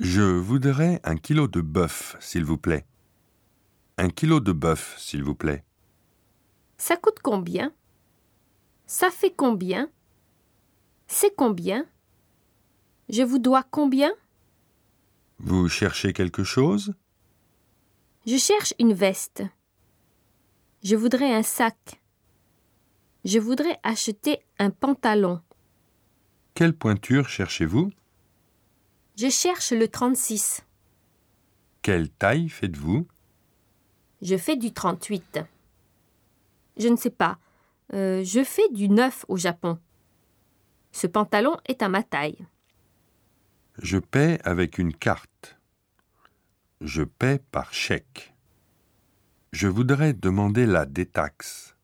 [0.00, 2.86] Je voudrais un kilo de bœuf, s'il vous plaît.
[3.98, 5.62] Un kilo de bœuf, s'il vous plaît.
[6.78, 7.74] Ça coûte combien?
[8.86, 9.90] Ça fait combien?
[11.06, 11.84] C'est combien?
[13.10, 14.10] Je vous dois combien?
[15.38, 16.94] Vous cherchez quelque chose?
[18.26, 19.42] Je cherche une veste.
[20.82, 22.00] Je voudrais un sac.
[23.26, 25.42] Je voudrais acheter un pantalon.
[26.54, 27.90] Quelle pointure cherchez-vous?
[29.16, 30.62] Je cherche le 36.
[31.82, 33.06] Quelle taille faites-vous?
[34.22, 35.40] Je fais du 38.
[36.76, 37.38] Je ne sais pas.
[37.92, 39.78] Euh, je fais du 9 au Japon.
[40.92, 42.38] Ce pantalon est à ma taille.
[43.82, 45.58] Je paie avec une carte.
[46.80, 48.34] Je paie par chèque.
[49.52, 51.76] Je voudrais demander la détaxe.